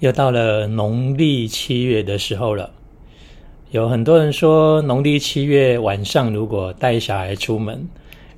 [0.00, 2.70] 又到了农历七月的时候了，
[3.70, 7.88] 有很多人说农历七月晚上如果带小孩出门，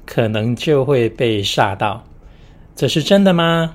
[0.06, 2.04] 可能就会被吓到，
[2.76, 3.74] 这是真的吗？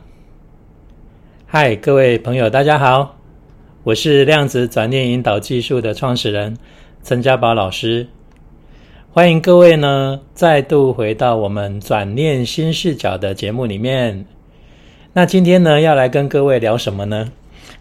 [1.45, 3.17] 嗨，各位朋友，大家好，
[3.83, 6.57] 我是量子转念引导技术的创始人
[7.03, 8.07] 陈家宝老师，
[9.11, 14.25] 欢迎各位呢再度回到我们转念新视角的节目里面。
[15.11, 17.29] 那今天呢要来跟各位聊什么呢？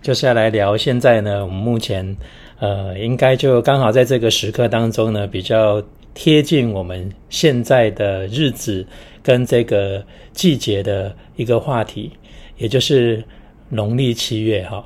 [0.03, 2.17] 就是要来聊现在呢，我们目前
[2.59, 8.85] 呃，应该就刚好在这个时刻当中呢，比较贴近我们现在的日子
[9.23, 12.11] 跟这个季节的一个话题，
[12.59, 13.23] 也就是
[13.69, 14.85] 农历七月哈。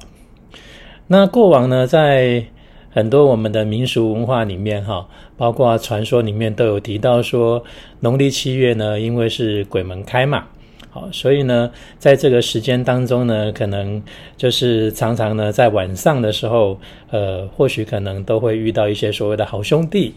[1.07, 2.45] 那过往呢，在
[2.91, 7.63] 很多我们的民俗文化里面哈，包括传说里面都有提到说，
[8.01, 10.47] 农历七月呢，因为是鬼门开嘛。
[10.97, 14.03] 好，所以呢，在这个时间当中呢，可能
[14.35, 16.79] 就是常常呢，在晚上的时候，
[17.11, 20.15] 呃，或许可能都会遇到一些所谓的好兄弟，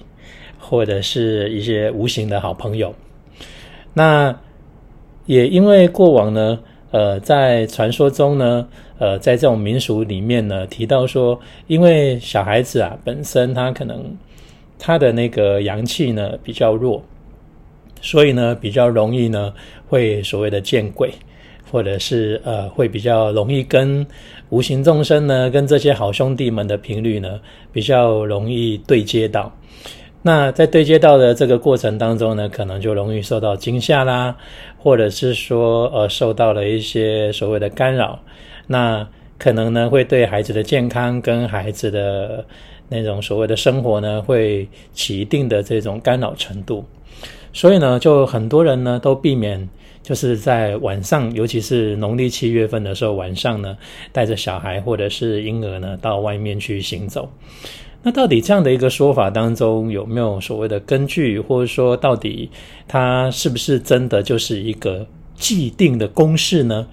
[0.57, 2.95] 或者是一些无形的好朋友。
[3.93, 4.33] 那
[5.25, 6.57] 也因为过往呢，
[6.91, 8.65] 呃，在传说中呢，
[8.99, 14.15] 呃，在这种民俗里面呢，提到说，因为小孩子啊，本身他可能
[14.77, 17.03] 他的那个阳气呢比较弱。
[18.01, 19.53] 所以呢，比较容易呢，
[19.87, 21.11] 会所谓的见鬼，
[21.71, 24.05] 或者是呃，会比较容易跟
[24.49, 27.39] 无形众生呢，跟这些好兄弟们的频率呢，
[27.71, 29.51] 比较容易对接到。
[30.21, 34.35] 那在对接到的这个过程当中呢，可能就容易受到惊吓啦，
[34.77, 38.19] 或者是说呃，受到了一些所谓的干扰。
[38.67, 42.43] 那可能呢，会对孩子的健康跟孩子的
[42.89, 46.83] 那种所谓的生活呢，会起一定的这种干扰程度。
[47.53, 49.67] 所以呢，就很多人呢都避免，
[50.03, 53.77] 就是在晚上，尤其是农历七月份的时候，晚上呢
[54.11, 57.29] 带着小孩或者是婴儿呢到外面去行走。
[58.01, 62.49] 那到底这样的一个说法当中有没有所谓的根据，或者说到底
[62.87, 65.05] 它是不是真的就是一个
[65.35, 66.87] 既定的公式呢？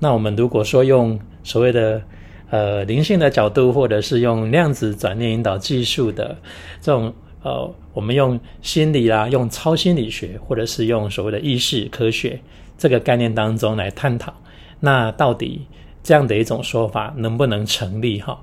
[0.00, 2.02] 那我们如果说用所谓的
[2.50, 6.36] 呃灵性的角度，或者是用量子转念引导技术的
[6.80, 7.12] 这种。
[7.42, 12.38] 呃，我们用心理啦，用超心理学，或者是用所谓的意识科学
[12.76, 14.30] 这个概念当中来探讨，
[14.78, 15.66] 那到底
[16.02, 18.20] 这样的一种说法能不能成立？
[18.20, 18.38] 哈，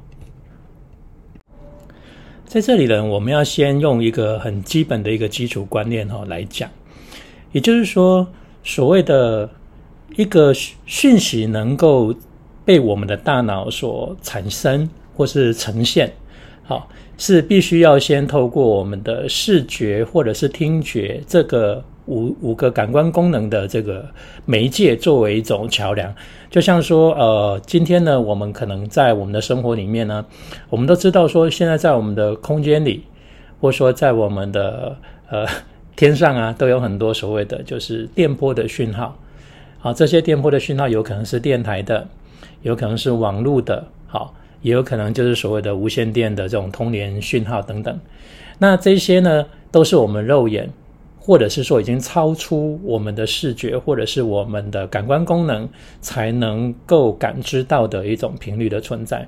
[2.44, 6.68] 在这里呢，我们要先用一个很基本的一个基础观念哈来讲，
[7.52, 8.28] 也就是说，
[8.64, 9.48] 所谓的
[10.16, 10.52] 一个
[10.88, 12.12] 讯息能够
[12.68, 16.12] 被我们的大脑所产生或是呈现。
[16.66, 24.06] 好，是必须要先透过我们的视觉或者是听觉这个五五个感官功能的这个
[24.44, 26.14] 媒介作为一种桥梁。
[26.50, 30.26] 就像说，呃，今天呢，我们可能在我们的生活里面呢，
[30.70, 33.04] 我们都知道说，现在在我们的空间里，
[33.62, 34.98] 或者说在我们的
[35.30, 35.46] 呃
[35.96, 39.18] 天上啊，都有很多所谓的就是电波的讯号。
[39.80, 42.06] 好，这些电波的讯号有可能是电台的，
[42.62, 43.88] 有可能是网络的。
[44.08, 44.34] 好。
[44.64, 47.98] 也有可能就是所谓的无线电的这种通联讯号等等，
[48.58, 50.68] 那这些呢，都是我们肉眼，
[51.20, 55.70] 或者是说已经超出我们的视觉，或者是我们的感官功能
[56.02, 59.26] 才能够感知到的一种频率的存在。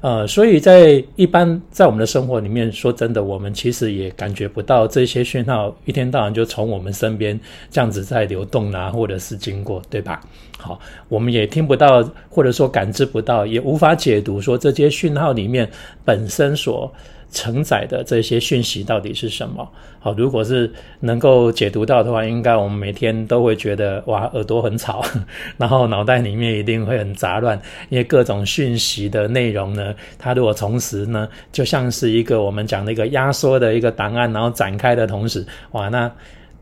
[0.00, 7.38] 呃，所以在一般在我们的生活里面，说真的，我们其实也感觉不到这些讯号一天到晚就从我们身边
[7.70, 10.20] 这样子在流动啊，或者是经过，对吧？
[10.58, 15.70] 好，我们也听不到，或者说感知不到，也无法解读说这些讯号里面
[16.04, 16.92] 本身所。
[17.30, 19.68] 承载的这些讯息到底是什么？
[19.98, 20.70] 好，如果是
[21.00, 25.04] 能够解读到的话，应该我们每天都会觉得哇，耳朵很吵，
[25.58, 36.10] 然后脑袋里面一定会很杂乱，因为各种讯息的内容呢，它如果同时呢，就像是一个我们讲的一个压缩的一个档案，然后展开的同时，哇，那。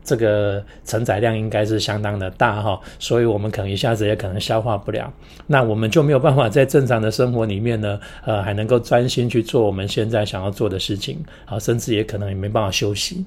[0.09, 5.13] 这个承载量应该是相当的大哈，所以我们可能一下子也可能消化不了，
[5.45, 13.23] 那我们就没有办法在正常的生活里面呢，呃，还能够专心去做我们现在想要做的事情，好，甚至也可能也没办法休息。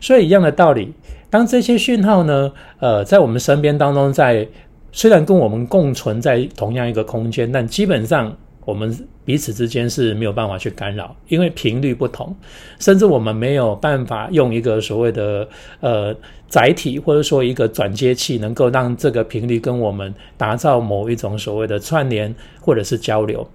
[0.00, 0.92] 所以一样的道理，
[1.28, 4.46] 当这些讯号呢，呃，在我们身边当中，在
[4.92, 8.32] 虽然跟我们共存在同样一个空间，但基本上
[8.64, 12.34] 我们彼此之间是没有办法去干扰，因为频率不同，
[12.78, 15.48] 甚至我们没有办法用一个所谓的
[15.80, 16.14] 呃
[16.48, 23.46] 载体或者说一个转接器，能够让这个频率跟我们打造某一种所谓的串联或者是交流。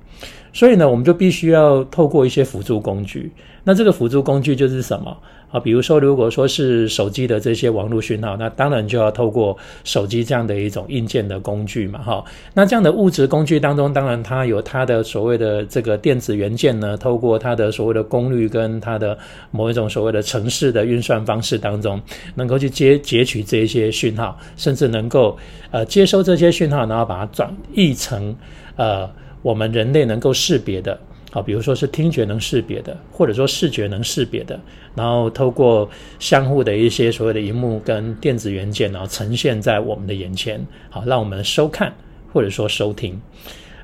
[0.52, 3.32] 所以呢，我们就必须要透过一些辅助工具。
[3.64, 5.16] 那这个辅助工具就是什么
[5.52, 5.60] 啊？
[5.60, 12.24] 比如说，如果说是手机的这些网络讯号，那当然就要透过手机这样的一种硬件的工具嘛，哈。
[12.54, 19.18] 那这样的物质工具当中，当然它有它的所谓的这个电子元件呢，透过它的所谓的功率跟它的
[19.52, 22.02] 某一种所谓的城市的运算方式当中，
[22.36, 25.38] 能够去接截取这些讯号，甚至能够
[25.72, 28.36] 呃接收这些讯号，然后把它转译成
[28.76, 29.10] 呃。
[29.42, 31.00] 我们人类能够识别的，
[31.32, 34.60] 好，比如说是听觉能识别的，或者说视觉能识别的，
[34.96, 35.90] 然后透过
[36.20, 41.94] 相互的一些所谓的荧幕跟电子元件，然后呈现在我们的眼前，好，让我们收看
[42.34, 43.20] 或者说收听。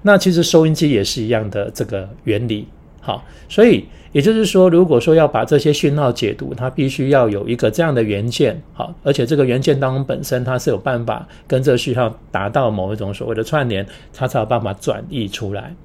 [0.01, 2.67] 那其实收音机也是一样的这个原理，
[3.01, 3.85] 好，所以。
[4.11, 15.75] 也就是说，如果说要把这些讯号解读，它必须要有一个这样的元件，好，而且这个元件当中本身它是有办法跟这个讯号达到某一种所谓的串联，它才有办法转译出来。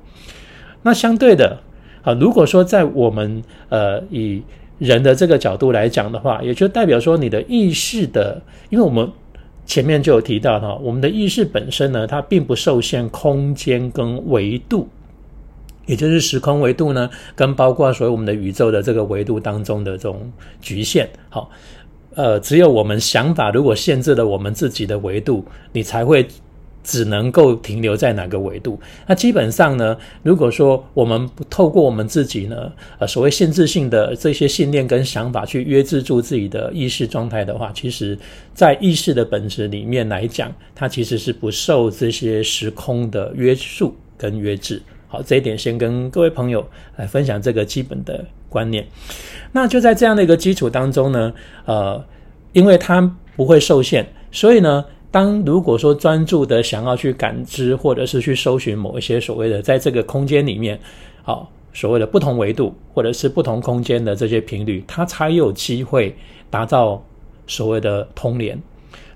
[0.82, 1.58] 那相对的，
[2.02, 4.42] 啊，如果说在我们呃以
[4.78, 8.40] 人的这个角度来讲的话，也就代表说你的意识的，
[8.70, 9.10] 因为我们
[9.66, 14.88] 前面就有提到哈，我们的意识本身呢，它并不受限空间跟维度。
[15.86, 20.30] 也就是时空维度呢，跟包括所有我们的宇宙的这个维度当中的这种
[20.60, 21.50] 局限，好，
[22.14, 26.26] 呃，只有我们想法如果限制了我们自己的维度，你才会
[26.82, 28.78] 只能够停留在哪个维度。
[29.06, 38.18] 那基本上呢，如果说我们不透过我们自己呢，呃，所谓限制性的这些信念跟想法去约制住自己的意识状态的话，其实
[38.54, 44.80] 在意识的本质里面来讲，它其实是不受这些时空的约束跟约制。
[45.08, 46.64] 好，这一点先跟各位朋友
[46.96, 48.86] 来分享这个基本的观念。
[49.52, 51.32] 那就在这样的一个基础当中呢，
[51.64, 52.04] 呃，
[52.52, 53.00] 因为它
[53.34, 60.78] 不会受限，所以呢，当如果说专注的想要去感知或者是去搜寻某一些所谓的在这个空间里面，
[61.22, 66.14] 好，所谓的不同维度或者是不同空间的这些频率，它才有机会
[66.48, 67.02] 达到
[67.46, 68.60] 所谓的通联。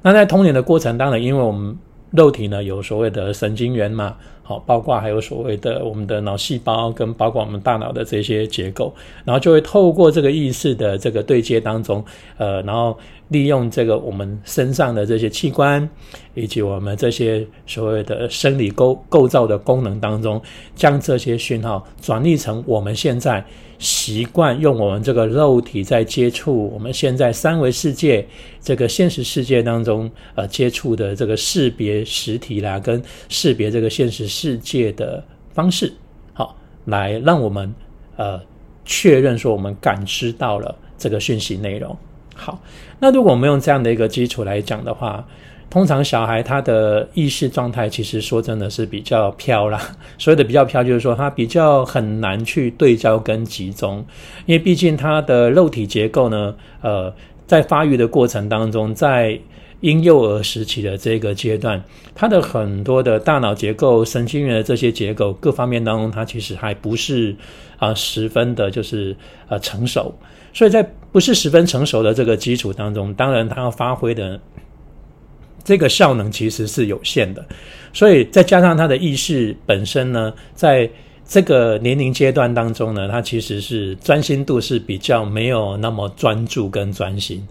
[0.02, 1.76] 那在通联的过程，当然，因为我们
[2.10, 4.16] 肉体呢有所谓的神经元嘛。
[4.46, 8.94] 好，包括还有所谓的我们的脑细胞，跟包括我们大脑的这些结构，
[9.24, 12.04] 然后就会透过这个意识的这个对接当中，
[12.36, 12.96] 呃，然后
[13.28, 15.88] 利用这个我们身上的这些器官，
[16.34, 20.40] 以及我们这些所谓的生理构构造的功能当中，
[20.76, 23.42] 将这些讯号转译成我们现在。
[23.76, 28.24] 习惯用我们这个肉体在接触我们现在三维世界
[28.62, 35.92] 这个现实世界当中呃接触的这个识别实体啦，跟识别这个现实世界的方式，
[36.32, 37.72] 好，来让我们
[38.16, 38.40] 呃
[38.84, 41.96] 确认说我们感知到了这个讯息内容。
[42.34, 42.60] 好，
[42.98, 45.24] 那如果我们用这样的一个基础来讲的话。
[45.70, 49.80] 通常小孩他的意识状态，其实说真的是比较飘啦。
[50.18, 54.04] 所谓的比较飘，就是说他比较很难去对焦跟集中，
[54.46, 57.12] 因为毕竟他的肉体结构呢，呃，
[57.44, 59.36] 在发育的过程当中，在
[59.84, 61.82] 婴幼儿时期的这个阶段，
[62.14, 67.36] 他的很多的大脑结构、神经元的这些结构各方面当中，他其实还不是
[67.76, 69.14] 啊十分的，就是
[69.48, 70.14] 呃成熟。
[70.52, 70.82] 所以在
[71.12, 74.40] 不是十分成熟的这个基础当中，当然他要发挥的。
[75.66, 77.42] 这个效能其实是有限的，
[77.90, 80.86] 所以再加上他的意识本身呢，在
[81.26, 87.42] 这个年龄阶段当中呢，他其实是专心度是比较没有那么专注跟专心，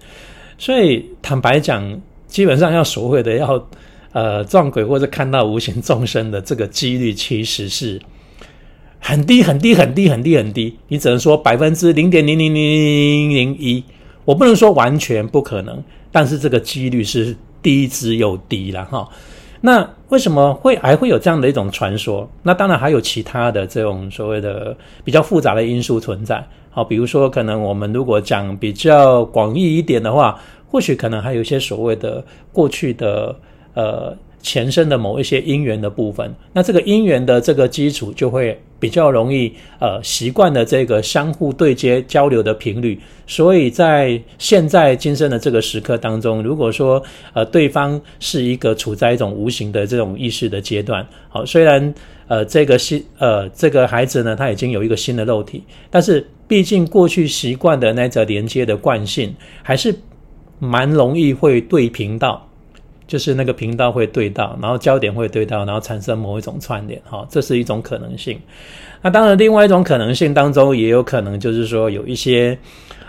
[0.59, 1.99] 所以坦白讲，
[2.33, 3.63] 基本上要所谓的要
[4.11, 8.01] 呃撞鬼或者看到无形众生的这个几率，其实是
[8.99, 13.83] 很低很低很低很低很低，你只能说百分之零点零零零零零一，
[14.25, 17.37] 我不能说完全不可能，但是这个几率是。
[17.63, 19.07] 低之又低了哈，
[19.61, 22.29] 那为什么会还会有这样的一种传说？
[22.41, 26.45] 那当然还有其他的这种所谓的比较复杂的因素存在。
[26.69, 30.37] 好，比如说可能我们如果讲比较广义一点的话，
[30.73, 33.35] 或许可能还有一些所谓的过去的
[33.75, 34.17] 呃。
[34.45, 39.49] 前身的某一些因缘的部分，那这个因缘的这个基础就会比较容易
[39.79, 47.01] 呃习惯的这个相互对接交流的频率，所以在现在今生的这个时刻当中，如果说
[47.31, 51.93] 呃对方是一个处在一种无形的这种意识的阶段，好，虽然
[52.27, 59.95] 呃这个新呃这个孩子呢他已经有一个新的肉体，但是毕竟过去习惯的那则连接的惯性，还是
[60.63, 62.47] 蛮容易会对频道。
[63.05, 68.39] 就是那个频道会对到，然后焦点会对到，然后产生某一种串联，哈，这是一种可能性。
[69.01, 72.57] 那当然，另外一种可能性当中，也有可能就是说有一些。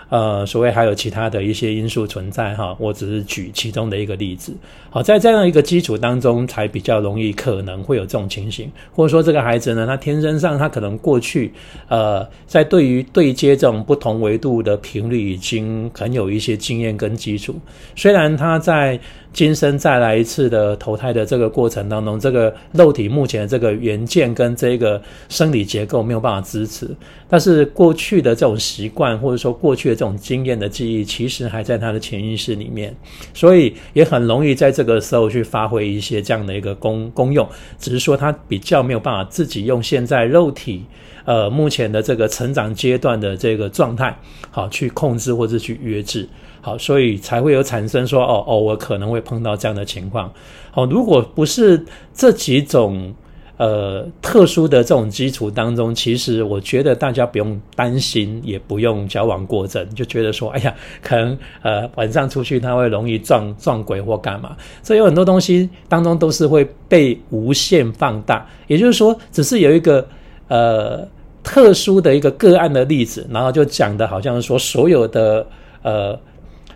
[0.09, 4.53] 呃，所谓还有其他的一些因素存在哈，我只是举其中的一个例子。
[4.89, 11.51] 好，在这样一个基础当中，才比较容易可能会有这种情形，或者说这个孩子呢，他天生上他可能过去
[11.87, 17.55] 呃，在对于对接这种不同维度的频率已经很有一些经验跟基础，
[17.95, 18.99] 虽然他在。
[19.35, 26.89] 今生再来一次的投胎的这个过程当中，这个肉体目前的这个原件跟这个生理结构没有办法支持，
[27.27, 32.95] 但是过去的这种习惯或者说过去的这种经验的记忆，其实还在他的潜意识里面，
[33.33, 37.45] 所以也很容易在这个时候去发挥一些这样的一个功功用，
[37.77, 40.85] 只是说他比较没有办法自己用现在肉体
[41.25, 44.17] 呃目前的这个成长阶段的这个状态，
[44.49, 46.25] 好去控制或者去约制。
[46.65, 50.33] 好，所以才会有产生说，哦哦，我可能会碰到这样的情况。
[50.71, 53.13] 好，如果不是这几种
[53.57, 64.57] 呃特殊的这种基础当中，其实我觉得大家不用担心，也不用矫枉过正，就觉得说，哎呀，可能呃晚上出去他会容易撞撞鬼或干嘛。
[64.81, 68.43] 所以有很多东西当中都是会被无限放大。
[68.65, 70.03] 也就是说，只是有一个
[70.47, 71.07] 呃
[71.43, 75.45] 特殊的一个个案的例子，然后就讲的好像说所有的
[75.83, 76.19] 呃。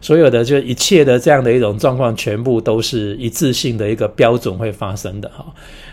[0.01, 5.45] 所有的就一切的这样的一种状况，全部都是一致性的一个标准会发生的哈。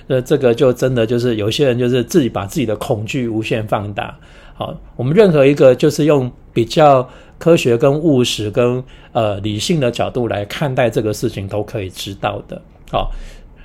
[0.06, 4.16] 那这个就真的就是有些人就是自己把自己的恐惧无限放大。
[4.54, 7.08] 好，我们任何一个就是用比较
[7.38, 8.82] 科学跟务实跟
[9.12, 12.60] 呃理性的角度来看待这个事情，都可以知道的。
[12.90, 13.10] 好，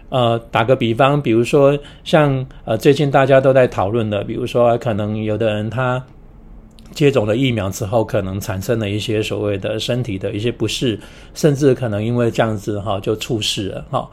[0.10, 6.04] 呃，打个比方，比如说像呃最近大家都在讨论的，比如说可能有的人他。
[6.94, 11.00] 接种了疫苗之后，可能产生了一些所谓的身体的一些不适，
[11.34, 14.10] 甚至可能因为这样子哈就出事了哈。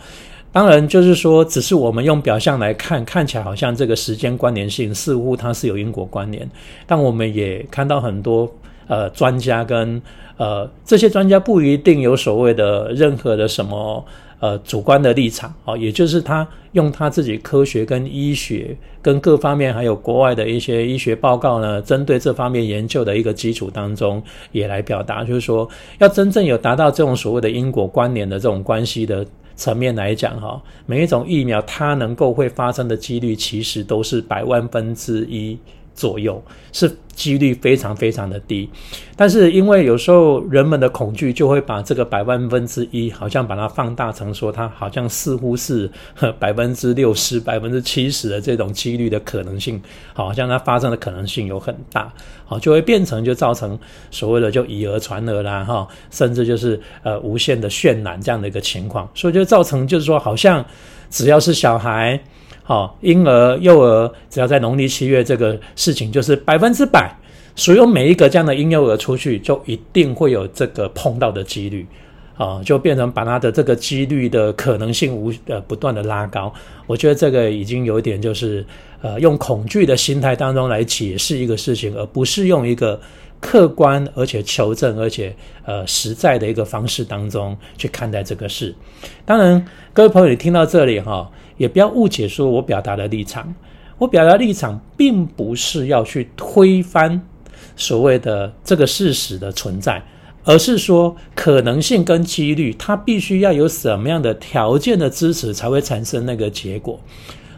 [0.50, 6.48] 当然，就是说，只是我们用表象来看，看起来好像这个时间关联性似乎它是有因果关联，
[6.86, 8.50] 但我们也看到很多
[8.86, 10.00] 呃专家跟
[10.36, 14.04] 呃这些专家不一定有所谓的任何的什么。
[14.40, 25.68] 呃，主观的立场啊，也就是他用他自己科学跟医学跟各方面，还有国外的一些医学报告呢，针对这方面研究的一个基础当中，也来表达，就是说，
[25.98, 29.26] 要真正有达到这种所谓的因果关联的这种关系的
[29.56, 35.58] 层面来讲，哈，每一种疫苗它能够会发生的几率，其实都是百万分之一。
[35.94, 36.40] 左右
[36.72, 38.70] 是几率非常非常的低，
[39.16, 45.90] 但是因为有时候人们的恐惧就会把这个百万分之一好像把它放大成说它好像似乎是
[46.38, 49.82] 百分之六十、百分之七十的这种几率的可能性，
[50.12, 52.08] 好像它发生的可能性有很大，
[52.44, 53.76] 好就会变成就造成
[54.12, 60.64] 所谓的就以讹传讹啦哈，甚至就是呃无限的渲染这样的一个情况，所以就造成就是说好像
[61.10, 62.20] 只要是小孩。
[62.68, 67.10] 好，婴儿、幼儿，只要在农历七月，这个事情就是百分之百，
[67.56, 71.86] 所有每一个这样的婴幼儿出去，就一定会有这个碰到的几率，
[72.36, 76.52] 啊，就变成把他的这个几率的可能性无呃不断的拉高。
[76.86, 78.62] 我觉得这个已经有点就是
[79.00, 83.00] 呃用恐惧的心态当中来解释一个事情，而不是用一个
[83.40, 85.34] 客观而且求证而且
[85.64, 88.74] 呃实在的一个方式当中去看待这个事。
[89.24, 91.30] 当然，各位朋友，你听到这里哈。
[91.58, 93.54] 也不要误解，说我表达的立场，
[93.98, 97.20] 我表达立场并不是要去推翻
[97.76, 100.02] 所谓的这个事实的存在，
[100.44, 106.98] 而是说可能性跟几率，它必须要有什么样的条件的支持，才会产生那个结果。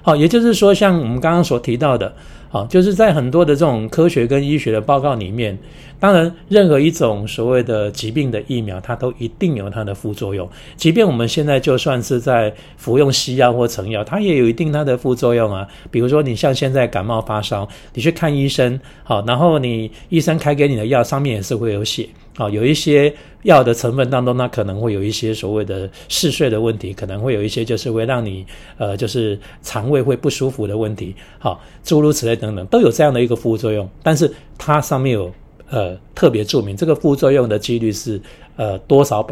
[0.03, 2.13] 好，也就是说，像我们刚刚所提到的。
[2.53, 5.57] 好，就是在很多的这种科学跟医学的报告里面，
[6.01, 10.49] 当然，任何一种所谓的疾病的疫苗，它都一定有它的副作用。
[10.77, 15.65] 即便我们现在就算是在服用西药或成药，它也有一定它的副作用啊。
[15.93, 22.09] 比如说，你像现在感冒发烧，你去看医生，好，然后你医生开给你的药上面也是会有写。
[22.41, 28.47] 好，有一些药的成分当中，它可能会有一些所谓的嗜睡的问题，可能会有一些就是会让你
[28.79, 31.15] 呃，就是肠胃会不舒服的问题。
[31.39, 33.87] 好，诸如此类等等，都有这样的一个副作用。
[34.03, 35.31] 但是它上面有
[35.69, 38.19] 呃特别注明，这个副作用的几率是
[38.57, 39.27] 呃多少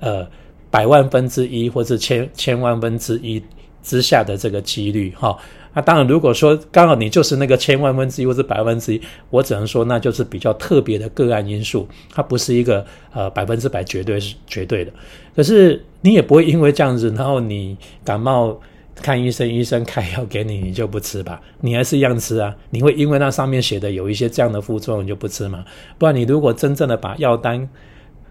[0.00, 0.26] 呃
[0.70, 3.38] 百万分之一，或是千千万分之一
[3.86, 5.38] 之下的这个几率哈。
[5.72, 9.00] 那当然，如果说刚好你就是那个千万分之一或者百分之一，
[9.30, 14.90] 我只能说那就是比较特别的个案因素，它不是一个呃百分之百绝对是绝对的。
[15.36, 18.58] 可是你也不会因为这样子，然后你感冒
[18.94, 21.38] 看医生，医生开药给你，你就不吃吧？
[21.60, 22.56] 你还是一样吃啊？
[22.70, 25.62] 你会因为那上面写的有一些这样的副作用就不吃吗？
[25.98, 27.68] 不然你如果真正的把药单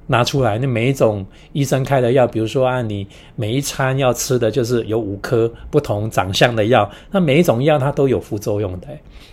[0.08, 8.88] 拿出来，那每一种医生开的药，比如说啊，你每一餐要吃的就是有五颗不同长相的药，那每一种药它都有副作用的，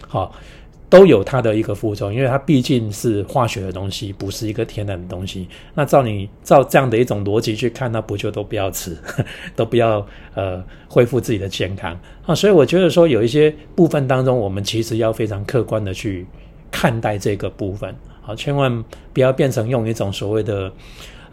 [0.09, 0.35] 好，
[0.88, 5.47] 都有它的一个副作用，因为它毕竟是化学的东西，不是一个天然的东西。
[5.75, 8.97] 那照你照这样的一种逻辑去看，那不就都不要吃，
[9.55, 12.35] 都不要呃恢复自己的健康啊？
[12.35, 16.26] 所以我觉得说有一些部分当中，我们其实要非常客观的去
[16.71, 17.95] 看待这个部分。
[18.25, 20.73] 好，千万不要变成用一种所谓的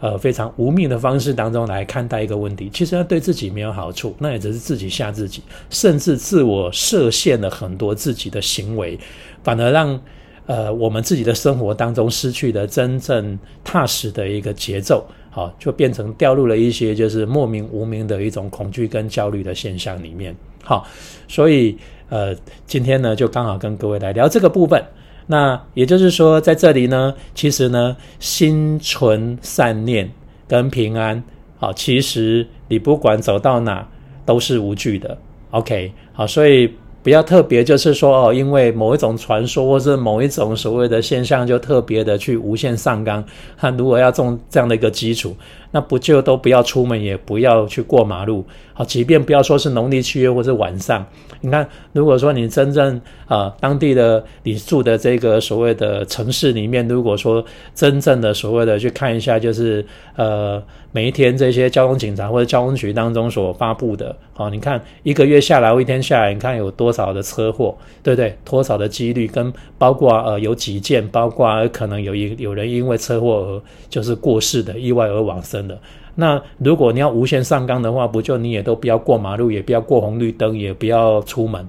[0.00, 8.98] 呃非常无命的方式当中来看待一个问题，其实它对自己没有好处，那也只是自己吓自己，甚至自我设限了很多自己的行为，
[9.44, 10.00] 反而让
[10.46, 20.34] 呃我们自己的生活当中失去了真正踏实的一个节奏，好，就变成掉入了一些就是莫名无名的一种恐惧跟焦虑的现象里面。
[20.64, 20.84] 好，
[21.28, 21.78] 所以
[22.08, 22.34] 呃
[22.66, 24.84] 今天呢就刚好跟各位来聊这个部分。
[25.26, 30.10] 那也就是说，在这里呢，其实呢，心存善念
[30.46, 31.22] 跟平安，
[31.58, 33.86] 好，其实你不管走到哪
[34.24, 35.16] 都是无惧的。
[35.50, 36.72] OK，好，所以。
[37.02, 43.24] 不要特别，就是说哦，因为某一种传说或是某一种所谓的现象，就特别的去无限上纲。
[43.56, 45.34] 他如果要种这样的一个基础，
[45.70, 48.44] 那不就都不要出门，也不要去过马路。
[48.80, 51.04] 啊，即便不要说是农历七月或是晚上，
[51.42, 57.44] 你看，如果说你真正啊当地的你住的这个所谓的城市里面，如果说
[57.74, 59.84] 真正的所谓的去看一下，就是
[60.16, 60.62] 呃。
[60.92, 68.36] 每一天这些交通警察或者交通局当中所发布的，好，你看一个月下来一天下来，你看有多少的车祸，对不对？
[68.44, 75.78] 多少的几率跟包括呃有几件，包括可能有一有人因为车祸而就是过世的意外而往生的。
[76.20, 81.68] 那如果你要无限上纲的话，不就你也都不要过马路，也不要过红绿灯，也不要出门。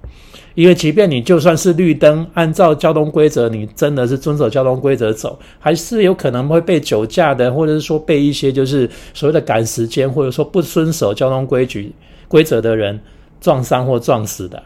[0.54, 11.94] 因为即便你就算是绿灯，按照交通规则，你真的是遵守交通规则走，还是有可能会被酒驾的，或者是说被一些就是所谓的赶时间，或者说不遵守交通规矩
[12.28, 13.00] 规则的人
[13.40, 14.62] 撞伤或撞死的，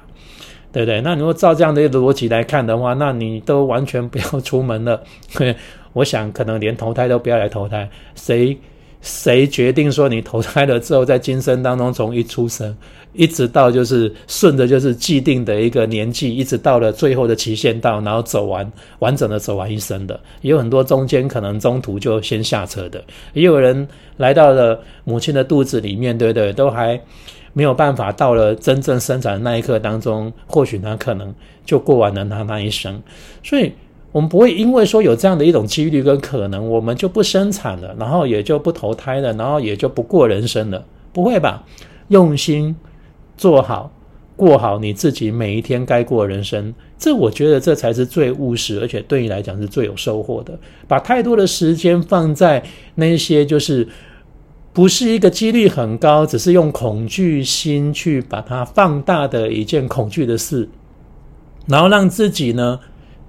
[0.73, 0.99] 对不对？
[1.01, 5.03] 那如果照这样的一个逻辑来看的话，那你都完全不要出门了。
[5.93, 8.57] 我想可能连投胎都不要来投胎，谁？
[9.05, 12.75] 谁决定说你投胎了之后，在今生当中从一出生，
[13.13, 22.99] 一直到就是顺着就是既定的一个年纪，一直到了最后的期限到，然后走完完整的走完一生的，也有很多中间可能中途就先下车的，
[23.33, 26.51] 也有人来到了母亲的肚子里面，对不对？
[26.51, 26.99] 都还
[27.53, 31.31] 没有办法到了真正生产的那一刻当中，或许他可能
[31.63, 32.99] 就过完了他那一生，
[33.43, 33.71] 所以。
[34.15, 41.65] 我们不会因为说有这样的一种几率跟可能，我们就不生产了，然后也就不投胎了，然后也就不过人生了，不会吧？
[42.07, 42.73] 用心
[43.35, 43.91] 做好，
[44.37, 50.57] 过好你自己每一天该过人生，这我觉得这才是最务实，而且对你来讲是最有收获的。
[50.87, 52.63] 把太多的时间放在
[52.95, 53.85] 那些就是
[54.71, 60.69] 不是一个几率很高，只是用恐惧心去把它放大的一件恐惧的事，
[61.67, 62.79] 然后让自己呢，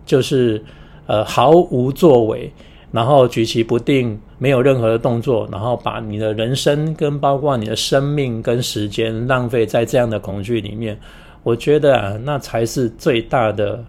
[0.07, 0.65] 就是。
[1.09, 2.53] 呃，毫无作为，
[2.91, 10.99] 然后举棋不定，没有任何的动作，然后把你的人生跟包括你的生命跟时间浪费在这样的恐惧里面，
[11.45, 13.85] 我觉得啊，那才是最大的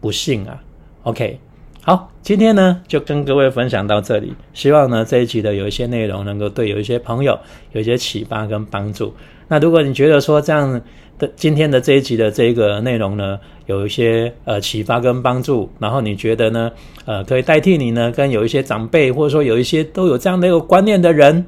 [0.00, 0.58] 不幸啊。
[1.02, 1.38] OK，
[1.82, 7.38] 好，今天呢就跟各位分享到这里，希望呢这一集的有一些内容能够对有一些朋友
[7.72, 9.12] 有一些启发跟帮助。
[9.46, 10.80] 那如果你觉得说这样
[11.22, 16.72] 的今天的这一集的这个内容呢，有一些呃启发跟帮助，然后你觉得呢，
[17.04, 21.46] 呃，可以代替你呢，跟有一些长辈或者说有一些都有这样的一个观念的人，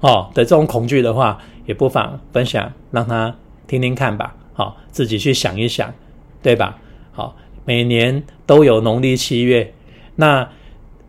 [0.00, 3.34] 哦的这种恐惧的话，也不妨分享，让他
[3.66, 5.90] 听听看吧，好，自己去想一想，
[6.42, 6.76] 对吧？
[7.12, 7.34] 好，
[7.64, 9.72] 每年都有农历七月，
[10.16, 10.46] 那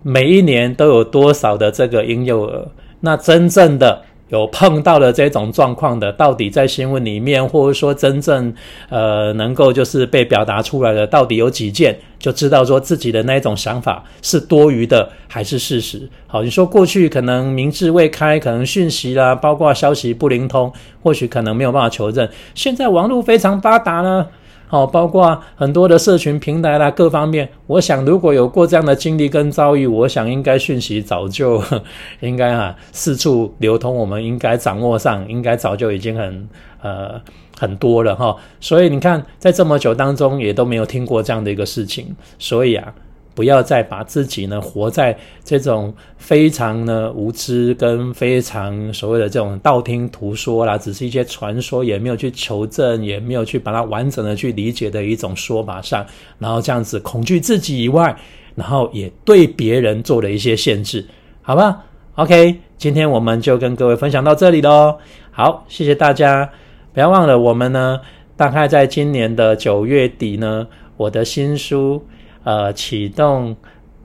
[0.04, 2.70] 每一年都有多少的这个婴幼儿？
[3.02, 4.04] 那真正的。
[4.30, 8.54] 有碰到了这种状况的，到底在新闻里面，或者说真正
[8.90, 16.10] 呃能够就是被表达出来的，到底有几件，就知道说自己的那一种想法是多余的还是事实。
[16.28, 20.72] 好，你说过去可能明智未开，可能讯息啦，包括消息不灵通，
[21.04, 22.28] 或许可能没有办法求证。
[22.56, 24.28] 现在网络非常发达呢。
[24.68, 31.62] 好，包括很多的社群平台啦，各方面，我想如果有过这样的经历跟遭遇，我想应该讯息早就
[32.22, 36.50] 应该啊四处流通，我们应该掌握上，应该早就已经很
[36.82, 37.22] 呃
[37.58, 38.36] 很多了哈。
[38.60, 42.94] 所以你看，在这么久当中，也都没有听过这样的一个事情，所以啊。
[43.36, 56.04] 不要再把自己呢活在这种非常呢无知跟非常所谓的这种道听途说啦，只是一些传说，也没有去求证，也没有去把它完整的去理解的一种说法上，
[56.40, 58.16] 然后这样子恐惧自己以外，
[58.56, 61.06] 然后也对别人做了一些限制，
[61.42, 61.84] 好吧
[62.16, 64.98] OK，今天我们就跟各位分享到这里喽。
[65.32, 66.50] 好，谢谢大家，
[66.94, 68.00] 不要忘了我们呢，
[68.38, 72.02] 大概在今年的九月底呢，我的新书
[72.46, 73.54] 呃启动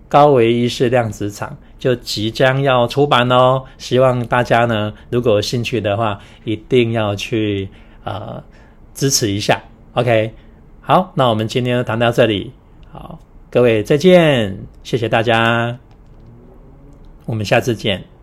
[0.08, 3.62] 高维意识量子场就即将要出版哦。
[3.78, 7.68] 希望大家呢，如果有兴趣的话，一定要去
[8.02, 8.42] 呃
[8.92, 9.62] 支持一下。
[9.92, 10.34] OK，
[10.80, 12.52] 好，那我们今天就谈到这里，
[12.90, 13.18] 好，
[13.50, 15.78] 各位再见，谢谢大家。
[17.26, 18.19] 我们下次见。